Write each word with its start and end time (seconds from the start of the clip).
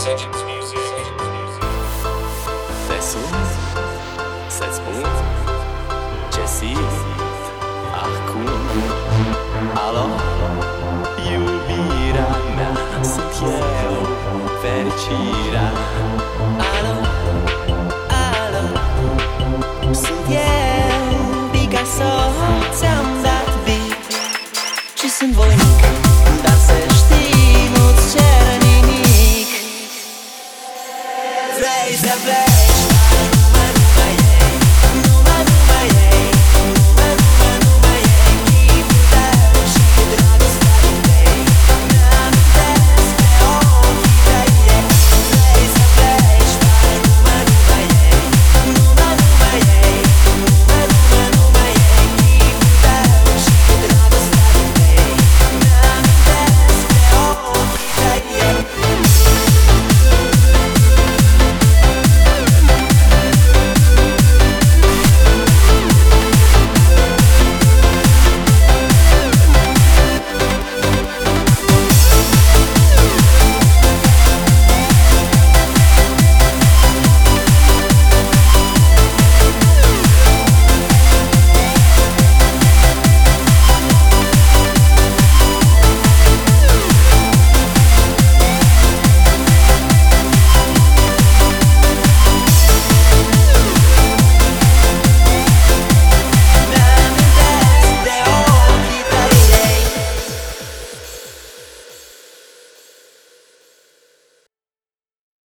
Sessions 0.00 0.42
music. 0.44 0.78
Sessun, 2.88 3.34
Sespun, 4.48 5.04
Jesse, 6.34 6.74
iubirea 11.32 12.28
mea 12.56 13.02
sunt 13.02 13.34
eu, 13.42 14.06
fericirea 14.62 15.72